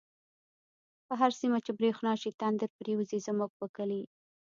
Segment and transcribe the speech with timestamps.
[1.05, 4.01] په هر سيمه چی بريښنا شی، تندر پر يوزی زموږ په کلی